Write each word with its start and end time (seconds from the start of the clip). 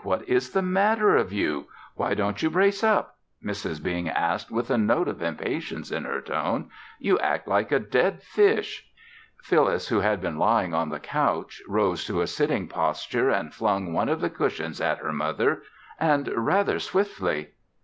What 0.03 0.27
is 0.27 0.49
the 0.49 0.63
matter 0.63 1.15
of 1.15 1.31
you? 1.31 1.67
Why 1.93 2.15
don't 2.15 2.41
you 2.41 2.49
brace 2.49 2.83
up?" 2.83 3.17
Mrs. 3.45 3.83
Bing 3.83 4.09
asked 4.09 4.49
with 4.49 4.71
a 4.71 4.77
note 4.79 5.07
of 5.07 5.21
impatience 5.21 5.91
in 5.91 6.05
her 6.05 6.21
tone. 6.21 6.71
"You 6.97 7.19
act 7.19 7.47
like 7.47 7.71
a 7.71 7.77
dead 7.77 8.23
fish." 8.23 8.89
Phyllis, 9.43 9.89
who 9.89 9.99
had 9.99 10.19
been 10.19 10.39
lying 10.39 10.73
on 10.73 10.89
the 10.89 10.99
couch, 10.99 11.61
rose 11.67 12.03
to 12.05 12.21
a 12.21 12.25
sitting 12.25 12.67
posture 12.67 13.29
and 13.29 13.53
flung 13.53 13.93
one 13.93 14.09
of 14.09 14.21
the 14.21 14.31
cushions 14.31 14.81
at 14.81 14.97
her 14.97 15.13
mother, 15.13 15.61
and 15.99 16.27
rather 16.35 16.79
swiftly. 16.79 17.49